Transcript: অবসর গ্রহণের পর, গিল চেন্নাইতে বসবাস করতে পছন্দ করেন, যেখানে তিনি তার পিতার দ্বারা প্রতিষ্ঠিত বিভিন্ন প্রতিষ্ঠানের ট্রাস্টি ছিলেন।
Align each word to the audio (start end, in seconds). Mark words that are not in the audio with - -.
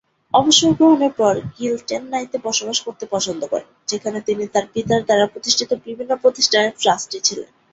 অবসর 0.33 0.71
গ্রহণের 0.73 1.13
পর, 1.17 1.33
গিল 1.57 1.73
চেন্নাইতে 1.87 2.37
বসবাস 2.43 2.77
করতে 2.81 3.05
পছন্দ 3.11 3.41
করেন, 3.45 3.69
যেখানে 3.87 4.17
তিনি 4.21 4.43
তার 4.47 4.65
পিতার 4.73 5.01
দ্বারা 5.03 5.25
প্রতিষ্ঠিত 5.27 5.69
বিভিন্ন 5.85 6.11
প্রতিষ্ঠানের 6.15 6.73
ট্রাস্টি 6.79 7.17
ছিলেন। 7.23 7.49